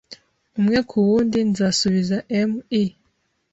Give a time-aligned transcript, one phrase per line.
[0.59, 2.51] umwe ku wundi nzasubiza 'em.
[2.81, 2.83] I.